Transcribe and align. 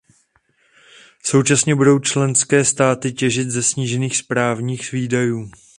Současně 1.23 1.75
budou 1.75 1.99
členské 1.99 2.65
státy 2.65 3.11
těžit 3.11 3.49
ze 3.49 3.63
snížených 3.63 4.17
správních 4.17 4.91
výdajů. 4.91 5.49